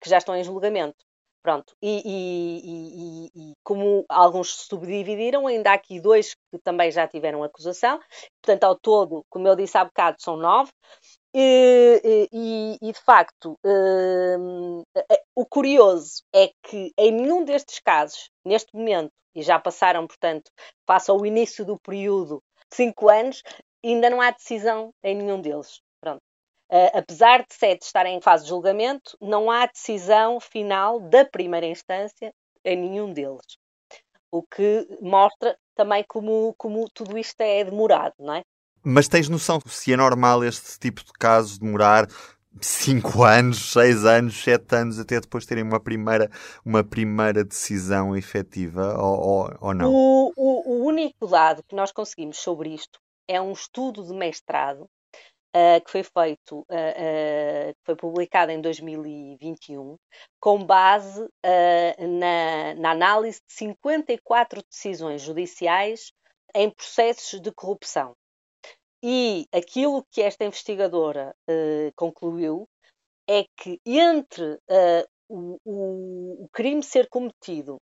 que 0.00 0.08
já 0.08 0.18
estão 0.18 0.36
em 0.36 0.44
julgamento. 0.44 0.96
Pronto, 1.40 1.74
e, 1.80 2.02
e, 2.04 2.60
e, 2.64 3.50
e, 3.50 3.54
como 3.62 4.04
alguns 4.08 4.54
se 4.54 4.66
subdividiram, 4.66 5.46
ainda 5.46 5.70
há 5.70 5.74
aqui 5.74 6.00
dois 6.00 6.34
que 6.50 6.58
também 6.58 6.90
já 6.90 7.06
tiveram 7.06 7.42
acusação, 7.44 8.00
portanto, 8.42 8.64
ao 8.64 8.76
todo, 8.76 9.24
como 9.30 9.46
eu 9.48 9.56
disse 9.56 9.78
há 9.78 9.84
bocado, 9.84 10.20
são 10.20 10.36
nove, 10.36 10.70
e, 11.34 12.92
de 12.92 13.00
facto, 13.04 13.58
hum, 13.64 14.82
o 15.34 15.46
curioso 15.46 16.22
é 16.34 16.50
que 16.62 16.92
em 16.96 17.12
nenhum 17.12 17.44
destes 17.44 17.78
casos, 17.80 18.30
neste 18.44 18.74
momento, 18.74 19.12
e 19.34 19.42
já 19.42 19.58
passaram, 19.58 20.06
portanto, 20.06 20.50
face 20.86 21.10
ao 21.10 21.24
início 21.24 21.64
do 21.64 21.78
período, 21.78 22.42
cinco 22.72 23.08
anos, 23.08 23.42
ainda 23.84 24.10
não 24.10 24.20
há 24.20 24.30
decisão 24.30 24.92
em 25.02 25.14
nenhum 25.14 25.40
deles. 25.40 25.80
Uh, 26.70 26.92
apesar 26.92 27.38
de 27.38 27.54
sete 27.54 27.82
estarem 27.82 28.18
em 28.18 28.20
fase 28.20 28.44
de 28.44 28.50
julgamento, 28.50 29.16
não 29.22 29.50
há 29.50 29.64
decisão 29.64 30.38
final 30.38 31.00
da 31.00 31.24
primeira 31.24 31.64
instância 31.64 32.30
em 32.62 32.76
nenhum 32.76 33.10
deles. 33.10 33.56
O 34.30 34.42
que 34.42 34.86
mostra 35.00 35.56
também 35.74 36.04
como, 36.06 36.54
como 36.58 36.86
tudo 36.92 37.16
isto 37.16 37.40
é 37.40 37.64
demorado, 37.64 38.12
não 38.18 38.34
é? 38.34 38.42
Mas 38.90 39.06
tens 39.06 39.28
noção 39.28 39.60
se 39.66 39.92
é 39.92 39.96
normal 39.98 40.42
este 40.42 40.78
tipo 40.78 41.04
de 41.04 41.12
casos 41.12 41.58
demorar 41.58 42.06
5 42.58 43.20
anos, 43.22 43.72
6 43.72 44.06
anos, 44.06 44.42
7 44.42 44.74
anos 44.74 44.98
até 44.98 45.20
depois 45.20 45.44
terem 45.44 45.62
uma 45.62 45.78
primeira, 45.78 46.30
uma 46.64 46.82
primeira 46.82 47.44
decisão 47.44 48.16
efetiva 48.16 48.96
ou, 48.98 49.20
ou, 49.20 49.56
ou 49.60 49.74
não? 49.74 49.92
O, 49.92 50.32
o, 50.34 50.72
o 50.72 50.86
único 50.86 51.26
dado 51.26 51.62
que 51.68 51.76
nós 51.76 51.92
conseguimos 51.92 52.38
sobre 52.38 52.70
isto 52.70 52.98
é 53.28 53.38
um 53.38 53.52
estudo 53.52 54.02
de 54.06 54.14
mestrado 54.14 54.88
uh, 55.54 55.84
que 55.84 55.90
foi 55.90 56.02
feito, 56.02 56.60
uh, 56.60 56.62
uh, 56.62 57.74
foi 57.84 57.94
publicado 57.94 58.52
em 58.52 58.60
2021, 58.62 59.98
com 60.40 60.64
base 60.64 61.28
na, 61.44 62.74
na, 62.80 62.90
análise 62.92 63.38
de 63.46 63.52
54 63.52 64.62
decisões 64.70 65.20
judiciais 65.20 66.10
em 66.54 66.70
processos 66.70 67.38
de 67.38 67.52
corrupção. 67.52 68.16
E 69.02 69.46
aquilo 69.52 70.04
que 70.10 70.22
esta 70.22 70.44
investigadora 70.44 71.34
concluiu 71.94 72.68
é 73.28 73.44
que 73.56 73.80
entre 73.86 74.58
o, 75.28 75.60
o, 75.64 76.44
o, 76.44 76.48
crime 76.52 76.82
ser 76.82 77.08
cometido 77.08 77.80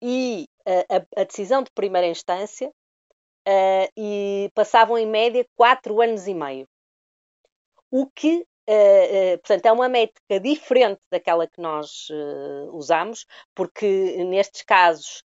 e 0.00 0.46
a, 0.64 1.20
a 1.20 1.24
decisão 1.24 1.62
de 1.62 1.70
primeira 1.72 2.06
instância, 2.06 2.72
uh, 3.46 3.92
e 3.96 4.50
passavam 4.54 4.98
em 4.98 5.06
média 5.06 5.46
quatro 5.56 6.00
anos 6.00 6.26
e 6.26 6.34
meio. 6.34 6.68
O 7.90 8.06
que, 8.06 8.38
uh, 8.38 9.34
uh, 9.34 9.38
portanto, 9.38 9.66
é 9.66 9.72
uma 9.72 9.88
métrica 9.88 10.40
diferente 10.40 11.00
daquela 11.10 11.46
que 11.46 11.60
nós 11.60 12.08
usamos, 12.72 13.26
porque 13.54 14.24
nestes 14.24 14.62
casos 14.62 15.22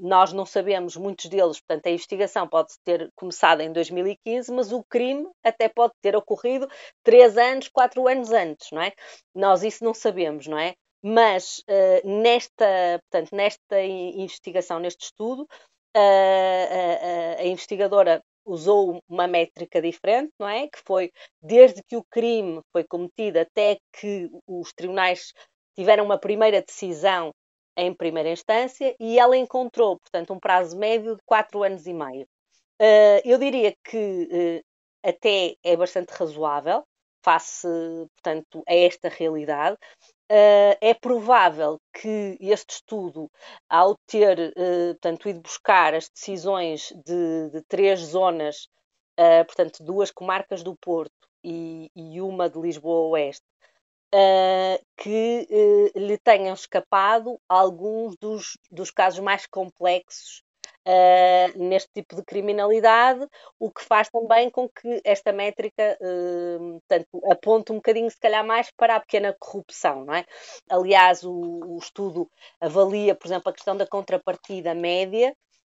nós 0.00 0.32
não 0.32 0.46
sabemos 0.46 0.96
muitos 0.96 1.26
deles, 1.26 1.60
portanto, 1.60 1.86
a 1.86 1.90
investigação 1.90 2.48
pode 2.48 2.72
ter 2.84 3.10
começado 3.16 3.60
em 3.60 3.72
2015, 3.72 4.52
mas 4.52 4.72
o 4.72 4.84
crime 4.84 5.28
até 5.44 5.68
pode 5.68 5.92
ter 6.00 6.14
ocorrido 6.14 6.68
três 7.02 7.36
anos, 7.36 7.68
quatro 7.68 8.06
anos 8.06 8.30
antes, 8.30 8.68
não 8.70 8.82
é? 8.82 8.92
Nós 9.34 9.62
isso 9.62 9.84
não 9.84 9.92
sabemos, 9.92 10.46
não 10.46 10.58
é? 10.58 10.74
mas 11.02 11.58
uh, 11.68 12.22
nesta, 12.22 13.00
portanto, 13.10 13.34
nesta 13.34 13.82
investigação, 13.82 14.78
neste 14.78 15.06
estudo, 15.06 15.42
uh, 15.42 17.38
a 17.38 17.44
investigadora 17.44 18.22
usou 18.46 19.00
uma 19.08 19.26
métrica 19.26 19.80
diferente, 19.82 20.30
não 20.38 20.48
é? 20.48 20.68
Que 20.68 20.78
foi 20.86 21.10
desde 21.40 21.82
que 21.82 21.96
o 21.96 22.04
crime 22.04 22.60
foi 22.72 22.84
cometido 22.84 23.40
até 23.40 23.78
que 23.92 24.30
os 24.46 24.72
tribunais 24.72 25.32
tiveram 25.76 26.04
uma 26.04 26.18
primeira 26.18 26.62
decisão 26.62 27.32
em 27.76 27.94
primeira 27.94 28.30
instância 28.30 28.94
e 28.98 29.18
ela 29.18 29.36
encontrou, 29.36 29.98
portanto, 29.98 30.32
um 30.32 30.38
prazo 30.38 30.76
médio 30.76 31.16
de 31.16 31.22
4 31.24 31.62
anos 31.62 31.86
e 31.86 31.92
meio. 31.92 32.26
Uh, 32.80 33.22
eu 33.24 33.38
diria 33.38 33.74
que 33.84 33.96
uh, 33.96 35.08
até 35.08 35.54
é 35.62 35.76
bastante 35.76 36.10
razoável 36.10 36.84
face, 37.24 37.68
portanto, 38.16 38.64
a 38.68 38.74
esta 38.74 39.08
realidade. 39.08 39.76
Uh, 40.30 40.74
é 40.80 40.92
provável 40.94 41.78
que 41.92 42.36
este 42.40 42.74
estudo, 42.74 43.30
ao 43.68 43.94
ter, 44.06 44.52
portanto, 44.94 45.28
ido 45.28 45.40
buscar 45.40 45.94
as 45.94 46.08
decisões 46.08 46.92
de, 47.06 47.50
de 47.50 47.62
três 47.68 48.00
zonas, 48.00 48.66
portanto, 49.46 49.84
duas 49.84 50.10
comarcas 50.10 50.64
do 50.64 50.74
Porto 50.76 51.12
e, 51.44 51.90
e 51.94 52.20
uma 52.20 52.48
de 52.48 52.58
Lisboa 52.58 53.10
Oeste, 53.10 53.44
que 54.96 55.48
lhe 55.96 56.18
tenham 56.18 56.54
escapado 56.54 57.40
alguns 57.48 58.14
dos, 58.18 58.58
dos 58.70 58.90
casos 58.90 59.20
mais 59.20 59.46
complexos 59.46 60.42
uh, 60.86 61.58
neste 61.58 61.90
tipo 61.94 62.16
de 62.16 62.24
criminalidade, 62.24 63.26
o 63.58 63.70
que 63.70 63.84
faz 63.84 64.08
também 64.10 64.50
com 64.50 64.68
que 64.68 65.00
esta 65.04 65.32
métrica 65.32 65.98
uh, 66.00 67.30
aponte 67.30 67.72
um 67.72 67.76
bocadinho, 67.76 68.10
se 68.10 68.18
calhar, 68.18 68.44
mais 68.44 68.70
para 68.76 68.96
a 68.96 69.00
pequena 69.00 69.34
corrupção, 69.38 70.04
não 70.04 70.14
é? 70.14 70.24
Aliás, 70.70 71.24
o, 71.24 71.32
o 71.32 71.78
estudo 71.78 72.30
avalia, 72.60 73.14
por 73.14 73.26
exemplo, 73.26 73.50
a 73.50 73.52
questão 73.52 73.76
da 73.76 73.86
contrapartida 73.86 74.74
média, 74.74 75.34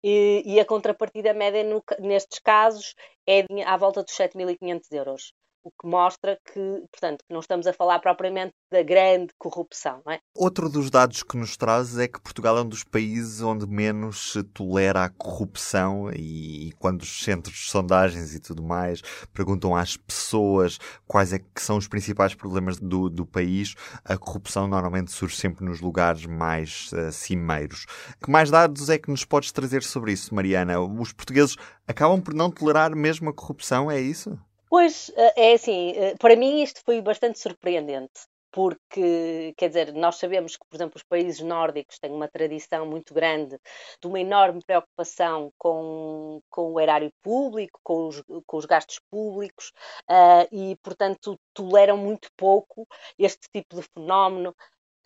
e, 0.06 0.42
e, 0.44 0.60
a 0.60 0.66
contrapartida 0.66 1.32
média 1.32 1.64
no, 1.64 1.82
nestes 1.98 2.38
casos 2.38 2.94
é 3.26 3.46
à 3.64 3.74
volta 3.74 4.02
dos 4.02 4.12
7.500 4.14 4.92
euros 4.92 5.32
o 5.64 5.70
que 5.70 5.88
mostra 5.88 6.38
que, 6.52 6.60
portanto, 6.92 7.24
que 7.26 7.32
não 7.32 7.40
estamos 7.40 7.66
a 7.66 7.72
falar 7.72 7.98
propriamente 7.98 8.52
da 8.70 8.82
grande 8.82 9.32
corrupção. 9.38 10.02
É? 10.08 10.18
Outro 10.36 10.68
dos 10.68 10.90
dados 10.90 11.22
que 11.22 11.38
nos 11.38 11.56
traz 11.56 11.98
é 11.98 12.06
que 12.06 12.20
Portugal 12.20 12.58
é 12.58 12.60
um 12.60 12.68
dos 12.68 12.84
países 12.84 13.40
onde 13.40 13.66
menos 13.66 14.32
se 14.32 14.42
tolera 14.42 15.04
a 15.04 15.08
corrupção 15.08 16.10
e, 16.12 16.68
e 16.68 16.72
quando 16.72 17.02
os 17.02 17.24
centros 17.24 17.54
de 17.56 17.70
sondagens 17.70 18.34
e 18.34 18.40
tudo 18.40 18.62
mais 18.62 19.00
perguntam 19.32 19.74
às 19.74 19.96
pessoas 19.96 20.78
quais 21.06 21.32
é 21.32 21.38
que 21.38 21.62
são 21.62 21.78
os 21.78 21.88
principais 21.88 22.34
problemas 22.34 22.78
do, 22.78 23.08
do 23.08 23.24
país, 23.24 23.74
a 24.04 24.18
corrupção 24.18 24.68
normalmente 24.68 25.12
surge 25.12 25.36
sempre 25.36 25.64
nos 25.64 25.80
lugares 25.80 26.26
mais 26.26 26.90
uh, 26.92 27.10
cimeiros. 27.10 27.86
Que 28.22 28.30
mais 28.30 28.50
dados 28.50 28.90
é 28.90 28.98
que 28.98 29.10
nos 29.10 29.24
podes 29.24 29.50
trazer 29.50 29.82
sobre 29.82 30.12
isso, 30.12 30.34
Mariana? 30.34 30.78
Os 30.80 31.12
portugueses 31.12 31.56
acabam 31.88 32.20
por 32.20 32.34
não 32.34 32.50
tolerar 32.50 32.94
mesmo 32.94 33.30
a 33.30 33.32
corrupção, 33.32 33.90
é 33.90 34.00
isso? 34.00 34.38
Pois, 34.74 34.96
eh, 35.16 35.50
é 35.50 35.52
assim, 35.54 35.92
eh, 35.92 36.14
para 36.18 36.34
mim 36.34 36.60
isto 36.66 36.80
foi 36.84 37.00
bastante 37.00 37.38
surpreendente, 37.38 38.20
porque, 38.50 39.54
quer 39.56 39.68
dizer, 39.68 39.92
nós 39.92 40.16
sabemos 40.16 40.56
que, 40.56 40.64
por 40.68 40.76
exemplo, 40.76 40.96
os 40.96 41.04
países 41.04 41.40
nórdicos 41.40 41.98
têm 42.00 42.10
uma 42.10 42.26
tradição 42.28 42.84
muito 42.84 43.14
grande 43.14 43.56
de 44.00 44.06
uma 44.08 44.18
enorme 44.18 44.60
preocupação 44.66 45.52
com, 45.58 46.40
com 46.50 46.72
o 46.72 46.80
erário 46.80 47.10
público, 47.22 47.78
com 47.84 48.08
os, 48.08 48.20
com 48.46 48.56
os 48.56 48.64
gastos 48.66 48.98
públicos, 49.10 49.70
uh, 50.10 50.46
e, 50.50 50.76
portanto, 50.82 51.38
toleram 51.54 51.96
muito 51.96 52.28
pouco 52.36 52.84
este 53.16 53.46
tipo 53.54 53.76
de 53.76 53.82
fenómeno 53.94 54.52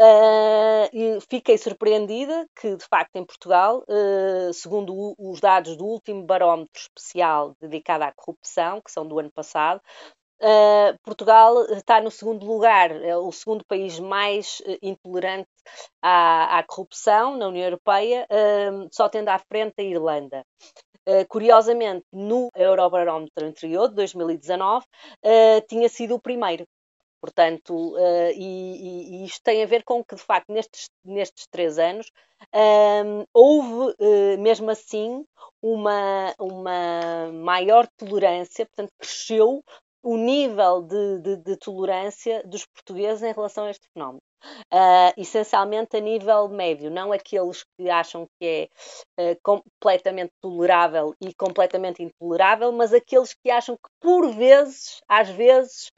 Uh, 0.01 0.87
e 0.93 1.21
fiquei 1.29 1.59
surpreendida 1.59 2.47
que, 2.55 2.77
de 2.77 2.85
facto, 2.85 3.17
em 3.17 3.25
Portugal, 3.25 3.83
uh, 3.89 4.53
segundo 4.53 4.95
o, 4.95 5.15
os 5.19 5.41
dados 5.41 5.77
do 5.77 5.85
último 5.85 6.23
barómetro 6.23 6.81
especial 6.81 7.57
dedicado 7.61 8.05
à 8.05 8.13
corrupção, 8.13 8.81
que 8.81 8.93
são 8.93 9.05
do 9.05 9.19
ano 9.19 9.33
passado, 9.33 9.81
uh, 10.41 10.97
Portugal 11.03 11.65
está 11.73 12.01
no 12.01 12.13
segundo 12.13 12.47
lugar, 12.47 12.93
é 12.93 13.17
o 13.17 13.33
segundo 13.33 13.65
país 13.67 13.99
mais 13.99 14.63
intolerante 14.81 15.49
à, 16.01 16.61
à, 16.61 16.63
corrupção 16.63 17.37
na 17.37 17.49
União 17.49 17.65
Europeia, 17.65 18.25
só 18.93 19.09
tendo 19.09 19.31
à 19.31 19.39
frente 19.41 19.75
a 19.79 19.83
Irlanda. 19.83 20.45
curiosamente, 21.29 22.05
no 22.13 22.51
Eurobarómetro 22.55 23.47
anterior, 23.47 23.89
de 23.89 23.97
2019, 23.97 24.87
tinha 25.69 25.89
sido 25.89 26.15
o 26.15 26.21
primeiro. 26.21 26.65
Portanto, 27.21 27.75
uh, 27.97 28.31
e, 28.35 29.23
e, 29.23 29.25
isto 29.25 29.43
tem 29.43 29.63
a 29.63 29.67
ver 29.67 29.83
com 29.83 30.05
que, 30.05 30.15
de 30.15 30.23
facto, 30.23 30.53
nestes, 30.53 30.89
nestes 31.05 31.47
três 31.49 31.79
anos 31.79 32.11
um, 32.55 33.25
houve, 33.35 33.95
uh, 33.99 34.39
mesmo 34.39 34.71
assim, 34.71 35.25
uma, 35.61 36.33
uma 36.39 37.33
maior 37.33 37.89
tolerância, 37.97 38.67
portanto, 38.67 38.93
cresceu 38.99 39.65
o 40.09 40.17
nível 40.17 40.81
de, 40.81 41.19
de, 41.19 41.37
de, 41.37 41.57
tolerância 41.59 42.43
dos 42.47 42.65
portugueses 42.65 43.23
em 43.23 43.33
relação 43.33 43.65
a 43.65 43.71
este 43.71 43.87
fenómeno. 43.93 44.23
Uh, 44.73 45.13
essencialmente 45.19 45.97
a 45.97 46.01
nível 46.01 46.49
médio, 46.49 46.91
não 46.91 47.13
aqueles 47.13 47.65
que 47.77 47.91
acham 47.91 48.27
que 48.39 48.71
é 49.19 49.33
uh, 49.33 49.39
completamente 49.43 50.33
tolerável 50.41 51.15
e 51.21 51.35
completamente 51.35 52.03
intolerável, 52.03 52.73
mas 52.73 52.95
aqueles 52.95 53.35
que 53.35 53.51
acham 53.51 53.77
que 53.77 53.91
por 54.01 54.33
vezes, 54.33 55.03
às 55.07 55.29
vezes, 55.29 55.91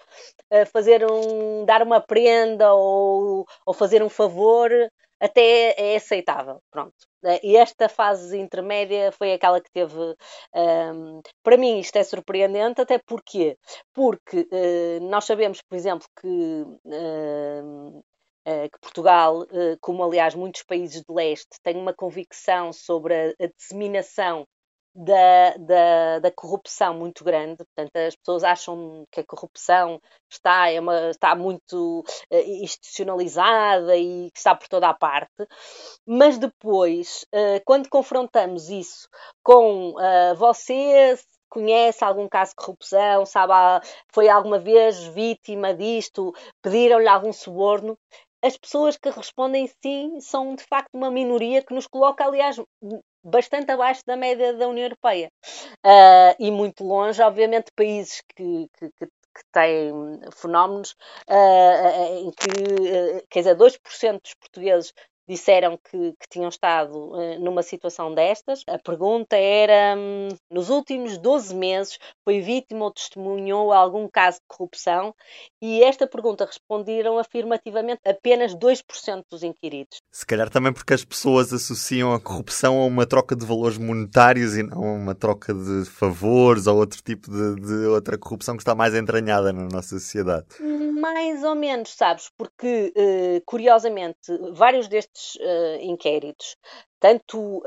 uh, 0.53 0.67
fazer 0.73 1.09
um, 1.09 1.65
dar 1.65 1.81
uma 1.81 2.01
prenda 2.01 2.75
ou, 2.75 3.47
ou 3.65 3.73
fazer 3.73 4.03
um 4.03 4.09
favor 4.09 4.73
até 5.21 5.75
é 5.77 5.97
aceitável. 5.97 6.63
Pronto. 6.71 6.95
E 7.43 7.57
esta 7.57 7.89
fase 7.89 8.39
intermédia 8.39 9.13
foi 9.13 9.33
aquela 9.35 9.61
que 9.61 9.71
teve. 9.71 10.17
Um, 10.55 11.21
para 11.43 11.57
mim, 11.57 11.79
isto 11.79 11.97
é 11.97 12.05
surpreendente, 12.05 12.81
até 12.81 12.99
porque, 12.99 13.59
porque 13.93 14.41
uh, 14.41 15.01
nós 15.09 15.25
sabemos, 15.27 15.61
por 15.63 15.77
exemplo, 15.77 16.07
que 16.21 16.27
uh, 16.27 18.03
eh, 18.45 18.69
que 18.71 18.79
Portugal, 18.81 19.47
eh, 19.53 19.77
como 19.81 20.03
aliás 20.03 20.35
muitos 20.35 20.63
países 20.63 21.03
de 21.03 21.13
leste, 21.15 21.61
tem 21.63 21.77
uma 21.77 21.93
convicção 21.95 22.73
sobre 22.73 23.15
a, 23.15 23.45
a 23.45 23.47
disseminação 23.57 24.47
da, 25.01 25.57
da, 25.59 26.19
da, 26.19 26.31
corrupção 26.31 26.95
muito 26.95 27.25
grande. 27.25 27.65
Portanto, 27.65 27.97
as 27.97 28.15
pessoas 28.17 28.45
acham 28.45 29.07
que 29.11 29.21
a 29.21 29.25
corrupção 29.25 30.01
está, 30.31 30.71
é 30.71 30.79
uma, 30.79 31.11
está 31.11 31.35
muito 31.35 32.05
uh, 32.31 32.37
institucionalizada 32.63 33.97
e 33.97 34.31
que 34.31 34.39
está 34.39 34.55
por 34.55 34.69
toda 34.69 34.89
a 34.89 34.95
parte. 34.95 35.47
Mas 36.07 36.37
depois, 36.37 37.25
uh, 37.35 37.63
quando 37.65 37.89
confrontamos 37.89 38.69
isso 38.69 39.09
com 39.43 39.93
uh, 39.93 40.35
você 40.37 41.19
conhece 41.49 42.05
algum 42.05 42.29
caso 42.29 42.51
de 42.51 42.57
corrupção, 42.57 43.27
sabe, 43.27 43.53
foi 44.13 44.29
alguma 44.29 44.59
vez 44.59 45.03
vítima 45.07 45.75
disto, 45.75 46.33
pediram-lhe 46.63 47.09
algum 47.09 47.33
suborno, 47.33 47.99
as 48.43 48.57
pessoas 48.57 48.97
que 48.97 49.11
respondem 49.11 49.71
sim 49.83 50.21
são 50.21 50.55
de 50.55 50.65
facto 50.65 50.95
uma 50.95 51.11
minoria 51.11 51.63
que 51.63 51.75
nos 51.75 51.87
coloca, 51.87 52.25
aliás, 52.25 52.57
bastante 53.23 53.71
abaixo 53.71 54.03
da 54.07 54.17
média 54.17 54.55
da 54.55 54.69
União 54.69 54.87
Europeia. 54.87 55.31
Uh, 55.85 56.35
e 56.39 56.51
muito 56.51 56.85
longe, 56.85 57.21
obviamente, 57.23 57.71
países 57.77 58.23
que, 58.35 58.67
que, 58.79 58.91
que, 58.99 59.07
que 59.07 59.45
têm 59.53 59.93
fenómenos 60.33 60.93
uh, 61.29 62.19
em 62.19 62.31
que, 62.31 63.27
quer 63.29 63.41
dizer, 63.41 63.57
2% 63.57 64.21
dos 64.23 64.35
portugueses 64.35 64.93
disseram 65.31 65.79
que, 65.79 66.13
que 66.13 66.29
tinham 66.29 66.49
estado 66.49 66.97
uh, 66.97 67.39
numa 67.39 67.63
situação 67.63 68.13
destas. 68.13 68.65
A 68.67 68.79
pergunta 68.79 69.37
era: 69.37 69.97
um, 69.97 70.29
nos 70.51 70.71
últimos 70.71 71.17
12 71.17 71.55
meses 71.55 71.99
foi 72.25 72.41
vítima 72.41 72.85
ou 72.87 72.91
testemunhou 72.91 73.73
algum 73.73 74.09
caso 74.09 74.39
de 74.39 74.45
corrupção? 74.49 75.15
E 75.63 75.85
esta 75.85 76.07
pergunta 76.07 76.45
responderam 76.45 77.19
afirmativamente 77.19 78.01
apenas 78.05 78.55
2% 78.55 79.25
dos 79.31 79.43
inquiridos. 79.45 79.99
Se 80.13 80.27
calhar 80.27 80.51
também 80.51 80.73
porque 80.73 80.95
as 80.95 81.05
pessoas 81.05 81.53
associam 81.53 82.13
a 82.13 82.21
corrupção 82.21 82.81
a 82.81 82.87
uma 82.87 83.07
troca 83.07 83.37
de 83.37 83.47
valores 83.47 83.79
monetários 83.79 84.57
e 84.57 84.63
não 84.65 84.83
a 84.83 84.93
uma 84.93 85.15
troca 85.15 85.55
de 85.55 85.85
favores 85.85 86.67
ou 86.67 86.79
outro 86.79 87.01
tipo 87.03 87.31
de, 87.31 87.55
de 87.61 87.87
outra 87.87 88.19
corrupção 88.19 88.57
que 88.57 88.63
está 88.63 88.75
mais 88.75 88.95
entranhada 88.95 89.53
na 89.53 89.69
nossa 89.69 89.99
sociedade. 89.99 90.47
Mais 91.01 91.43
ou 91.45 91.55
menos, 91.55 91.95
sabes, 91.95 92.31
porque 92.37 92.93
uh, 92.95 93.43
curiosamente 93.47 94.31
vários 94.53 94.87
destes 94.87 95.37
estes 95.37 95.37
uh, 95.37 95.83
inquéritos, 95.83 96.57
tanto 96.99 97.63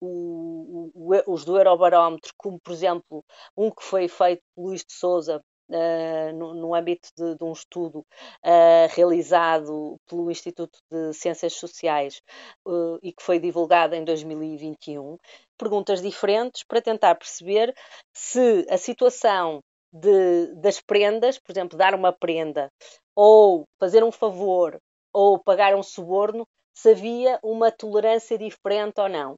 o, 0.00 0.90
os 1.26 1.44
do 1.44 1.58
Eurobarómetro, 1.58 2.32
como, 2.38 2.58
por 2.58 2.72
exemplo, 2.72 3.24
um 3.56 3.70
que 3.70 3.82
foi 3.82 4.08
feito 4.08 4.42
por 4.54 4.64
Luís 4.68 4.84
de 4.84 4.94
Souza, 4.94 5.42
Uh, 5.66 6.30
no, 6.34 6.52
no, 6.52 6.74
âmbito 6.74 7.08
de, 7.16 7.36
de 7.36 7.42
um 7.42 7.52
estudo 7.52 8.00
uh, 8.00 8.86
realizado 8.90 9.98
pelo 10.06 10.30
Instituto 10.30 10.78
de 10.90 11.14
Ciências 11.14 11.54
Sociais 11.54 12.20
uh, 12.66 12.98
e 13.02 13.10
que 13.10 13.22
foi 13.22 13.38
divulgado 13.38 13.94
em 13.94 14.04
2021, 14.04 15.16
perguntas 15.56 16.02
diferentes 16.02 16.62
para 16.64 16.82
tentar 16.82 17.14
perceber 17.14 17.74
se 18.12 18.66
a 18.68 18.76
situação 18.76 19.62
de, 19.94 20.54
das 20.56 20.80
prendas, 20.80 21.38
por 21.38 21.52
exemplo, 21.52 21.78
dar 21.78 21.94
uma 21.94 22.12
prenda 22.12 22.68
ou 23.14 23.64
fazer 23.78 24.02
um 24.02 24.10
favor 24.10 24.78
ou 25.12 25.38
pagar 25.38 25.76
um 25.76 25.82
suborno, 25.82 26.44
se 26.74 26.90
havia 26.90 27.38
uma 27.42 27.70
tolerância 27.70 28.36
diferente 28.36 29.00
ou 29.00 29.08
não. 29.08 29.36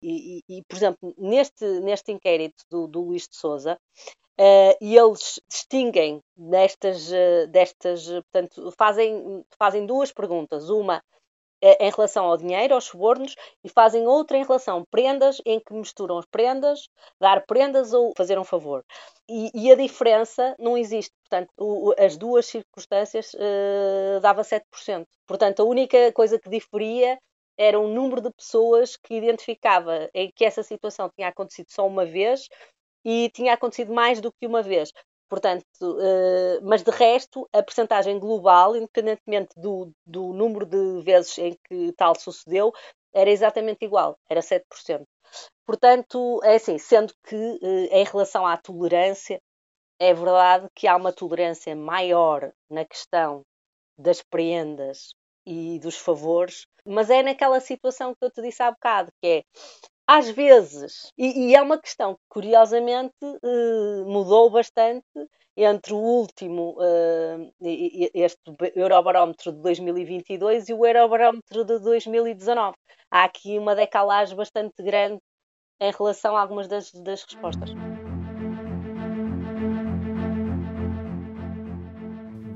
E, 0.00 0.38
e, 0.48 0.58
e 0.58 0.62
por 0.68 0.76
exemplo, 0.76 1.14
neste, 1.18 1.64
neste 1.80 2.12
inquérito 2.12 2.62
do, 2.70 2.86
do 2.86 3.00
Luís 3.00 3.26
de 3.28 3.36
Souza, 3.36 3.76
Uh, 4.38 4.76
eles 4.82 5.40
distinguem 5.48 6.20
destas, 6.36 7.10
uh, 7.10 7.46
destas 7.48 8.06
portanto, 8.06 8.70
fazem, 8.76 9.42
fazem 9.58 9.86
duas 9.86 10.12
perguntas. 10.12 10.68
Uma 10.68 11.02
em 11.62 11.90
relação 11.90 12.26
ao 12.26 12.36
dinheiro, 12.36 12.74
aos 12.74 12.84
subornos, 12.84 13.34
e 13.64 13.68
fazem 13.68 14.06
outra 14.06 14.36
em 14.36 14.44
relação 14.44 14.78
a 14.78 14.84
prendas, 14.90 15.40
em 15.44 15.60
que 15.60 15.72
misturam 15.72 16.18
as 16.18 16.26
prendas, 16.26 16.88
dar 17.20 17.44
prendas 17.46 17.92
ou 17.92 18.12
fazer 18.16 18.38
um 18.38 18.44
favor. 18.44 18.84
E, 19.28 19.50
e 19.54 19.72
a 19.72 19.74
diferença 19.74 20.54
não 20.58 20.76
existe. 20.76 21.12
Portanto, 21.28 21.50
o, 21.58 21.94
as 21.98 22.16
duas 22.16 22.46
circunstâncias 22.46 23.32
dava 24.20 24.42
7%. 24.44 25.06
Portanto, 25.26 25.60
a 25.60 25.64
única 25.64 26.12
coisa 26.12 26.38
que 26.38 26.48
diferia 26.48 27.18
era 27.58 27.80
o 27.80 27.88
número 27.88 28.20
de 28.20 28.30
pessoas 28.32 28.96
que 28.96 29.14
identificava 29.14 30.10
em 30.14 30.30
que 30.34 30.44
essa 30.44 30.62
situação 30.62 31.10
tinha 31.16 31.28
acontecido 31.28 31.68
só 31.70 31.86
uma 31.86 32.04
vez 32.04 32.48
e 33.04 33.30
tinha 33.30 33.54
acontecido 33.54 33.92
mais 33.92 34.20
do 34.20 34.32
que 34.32 34.46
uma 34.46 34.62
vez. 34.62 34.92
Portanto, 35.28 35.64
uh, 35.82 36.60
mas 36.62 36.82
de 36.82 36.90
resto, 36.90 37.48
a 37.52 37.62
percentagem 37.62 38.18
global, 38.18 38.76
independentemente 38.76 39.50
do, 39.56 39.90
do 40.06 40.32
número 40.32 40.64
de 40.64 41.02
vezes 41.02 41.36
em 41.38 41.56
que 41.68 41.92
tal 41.92 42.14
sucedeu, 42.18 42.72
era 43.12 43.30
exatamente 43.30 43.84
igual, 43.84 44.16
era 44.28 44.40
7%. 44.40 45.04
Portanto, 45.66 46.40
é 46.44 46.54
assim, 46.54 46.78
sendo 46.78 47.12
que 47.24 47.34
uh, 47.34 47.88
em 47.90 48.04
relação 48.04 48.46
à 48.46 48.56
tolerância, 48.56 49.40
é 49.98 50.14
verdade 50.14 50.68
que 50.74 50.86
há 50.86 50.94
uma 50.96 51.12
tolerância 51.12 51.74
maior 51.74 52.52
na 52.70 52.84
questão 52.84 53.42
das 53.98 54.22
prendas 54.22 55.14
e 55.46 55.78
dos 55.80 55.96
favores, 55.96 56.66
mas 56.84 57.08
é 57.10 57.22
naquela 57.22 57.60
situação 57.60 58.14
que 58.14 58.24
eu 58.24 58.30
te 58.30 58.42
disse 58.42 58.62
há 58.62 58.70
bocado, 58.70 59.10
que 59.20 59.26
é 59.26 59.42
às 60.06 60.30
vezes, 60.30 61.12
e, 61.18 61.48
e 61.48 61.54
é 61.54 61.60
uma 61.60 61.78
questão 61.78 62.14
que 62.14 62.20
curiosamente 62.28 63.14
uh, 63.22 64.04
mudou 64.06 64.50
bastante 64.50 65.04
entre 65.56 65.94
o 65.94 65.96
último, 65.96 66.76
uh, 66.78 67.52
este 67.60 68.40
Eurobarómetro 68.74 69.52
de 69.52 69.62
2022 69.62 70.68
e 70.68 70.74
o 70.74 70.86
Eurobarómetro 70.86 71.64
de 71.64 71.78
2019. 71.80 72.76
Há 73.10 73.24
aqui 73.24 73.58
uma 73.58 73.74
decalagem 73.74 74.36
bastante 74.36 74.82
grande 74.82 75.18
em 75.80 75.90
relação 75.90 76.36
a 76.36 76.40
algumas 76.40 76.68
das, 76.68 76.92
das 76.92 77.22
respostas. 77.24 77.70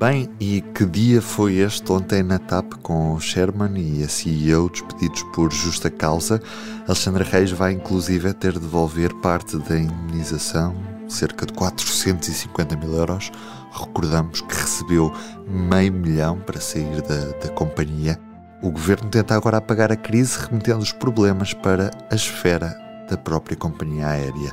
Bem, 0.00 0.30
e 0.40 0.62
que 0.62 0.86
dia 0.86 1.20
foi 1.20 1.56
este 1.56 1.92
ontem 1.92 2.22
na 2.22 2.38
TAP 2.38 2.72
com 2.82 3.12
o 3.12 3.20
Sherman 3.20 3.74
e 3.76 4.02
a 4.02 4.08
CEO 4.08 4.70
despedidos 4.70 5.22
por 5.24 5.52
justa 5.52 5.90
causa? 5.90 6.40
Alexandra 6.86 7.22
Reis 7.22 7.50
vai 7.50 7.72
inclusive 7.72 8.32
ter 8.32 8.54
de 8.54 8.60
devolver 8.60 9.12
parte 9.16 9.58
da 9.58 9.78
indemnização, 9.78 10.74
cerca 11.06 11.44
de 11.44 11.52
450 11.52 12.76
mil 12.76 12.94
euros. 12.94 13.30
Recordamos 13.72 14.40
que 14.40 14.54
recebeu 14.54 15.12
meio 15.46 15.92
milhão 15.92 16.40
para 16.40 16.58
sair 16.62 17.02
da, 17.02 17.32
da 17.38 17.50
companhia. 17.50 18.18
O 18.62 18.70
governo 18.70 19.10
tenta 19.10 19.34
agora 19.34 19.58
apagar 19.58 19.92
a 19.92 19.96
crise, 19.96 20.38
remetendo 20.46 20.78
os 20.78 20.92
problemas 20.92 21.52
para 21.52 21.90
a 22.10 22.14
esfera 22.14 22.89
da 23.10 23.16
própria 23.16 23.56
companhia 23.56 24.08
aérea. 24.08 24.52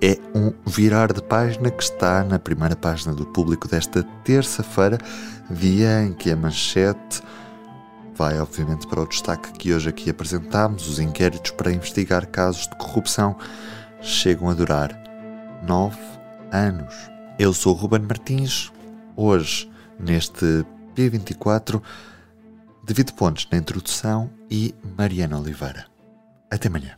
É 0.00 0.18
um 0.34 0.52
virar 0.66 1.12
de 1.12 1.22
página 1.22 1.70
que 1.70 1.82
está 1.82 2.24
na 2.24 2.38
primeira 2.38 2.74
página 2.74 3.14
do 3.14 3.26
público 3.26 3.68
desta 3.68 4.02
terça-feira, 4.24 4.98
dia 5.50 6.02
em 6.02 6.12
que 6.12 6.30
a 6.30 6.36
manchete 6.36 7.22
vai, 8.14 8.40
obviamente, 8.40 8.86
para 8.86 9.02
o 9.02 9.06
destaque 9.06 9.52
que 9.52 9.72
hoje 9.72 9.88
aqui 9.88 10.10
apresentamos. 10.10 10.88
Os 10.88 10.98
inquéritos 10.98 11.52
para 11.52 11.72
investigar 11.72 12.26
casos 12.26 12.66
de 12.66 12.76
corrupção 12.76 13.36
chegam 14.00 14.48
a 14.48 14.54
durar 14.54 14.90
nove 15.62 15.98
anos. 16.50 16.94
Eu 17.38 17.52
sou 17.52 17.74
o 17.74 17.76
Ruben 17.76 18.02
Martins. 18.02 18.72
Hoje, 19.16 19.70
neste 19.98 20.64
P24, 20.96 21.80
David 22.84 23.12
Pontes 23.12 23.46
na 23.50 23.58
introdução 23.58 24.30
e 24.50 24.74
Mariana 24.96 25.38
Oliveira. 25.38 25.86
Até 26.50 26.68
amanhã. 26.68 26.97